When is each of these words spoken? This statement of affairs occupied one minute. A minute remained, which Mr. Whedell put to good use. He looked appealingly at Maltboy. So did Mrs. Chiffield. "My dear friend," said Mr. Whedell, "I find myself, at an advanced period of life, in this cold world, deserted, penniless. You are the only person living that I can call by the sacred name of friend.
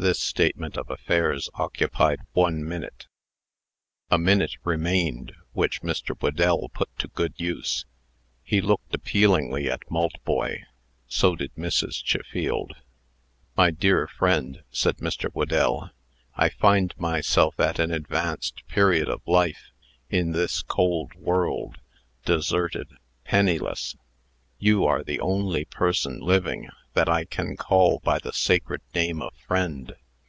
This 0.00 0.20
statement 0.20 0.76
of 0.76 0.88
affairs 0.90 1.50
occupied 1.54 2.20
one 2.32 2.62
minute. 2.64 3.08
A 4.12 4.16
minute 4.16 4.54
remained, 4.62 5.32
which 5.54 5.82
Mr. 5.82 6.16
Whedell 6.20 6.68
put 6.68 6.88
to 7.00 7.08
good 7.08 7.34
use. 7.36 7.84
He 8.44 8.60
looked 8.60 8.94
appealingly 8.94 9.68
at 9.68 9.90
Maltboy. 9.90 10.62
So 11.08 11.34
did 11.34 11.52
Mrs. 11.56 12.00
Chiffield. 12.04 12.76
"My 13.56 13.72
dear 13.72 14.06
friend," 14.06 14.62
said 14.70 14.98
Mr. 14.98 15.30
Whedell, 15.32 15.90
"I 16.36 16.48
find 16.50 16.94
myself, 16.96 17.58
at 17.58 17.80
an 17.80 17.90
advanced 17.90 18.64
period 18.68 19.08
of 19.08 19.20
life, 19.26 19.72
in 20.08 20.30
this 20.30 20.62
cold 20.62 21.12
world, 21.16 21.80
deserted, 22.24 22.86
penniless. 23.24 23.96
You 24.60 24.84
are 24.86 25.02
the 25.02 25.18
only 25.20 25.64
person 25.64 26.20
living 26.20 26.68
that 26.94 27.08
I 27.08 27.24
can 27.26 27.54
call 27.56 28.00
by 28.02 28.18
the 28.18 28.32
sacred 28.32 28.80
name 28.92 29.22
of 29.22 29.32
friend. 29.36 29.94